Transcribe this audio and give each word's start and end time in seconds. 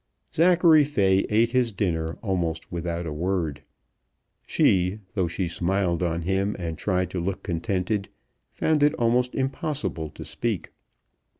Zachary 0.33 0.83
Fay 0.83 1.27
ate 1.29 1.51
his 1.51 1.71
dinner 1.71 2.17
almost 2.23 2.71
without 2.71 3.05
a 3.05 3.13
word. 3.13 3.61
She, 4.47 4.97
though 5.13 5.27
she 5.27 5.47
smiled 5.47 6.01
on 6.01 6.23
him 6.23 6.55
and 6.57 6.75
tried 6.75 7.11
to 7.11 7.19
look 7.21 7.43
contented, 7.43 8.09
found 8.51 8.81
it 8.81 8.95
almost 8.95 9.35
impossible 9.35 10.09
to 10.09 10.25
speak. 10.25 10.71